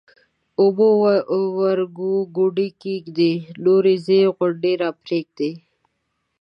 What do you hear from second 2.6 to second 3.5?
کښېږدئ ـ